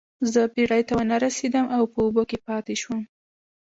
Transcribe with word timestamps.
زه 0.31 0.41
بیړۍ 0.53 0.81
ته 0.87 0.93
ونه 0.97 1.15
رسیدم 1.25 1.65
او 1.75 1.83
په 1.91 1.97
اوبو 2.05 2.23
کې 2.29 2.37
پاتې 2.47 2.73
شوم. 2.81 3.01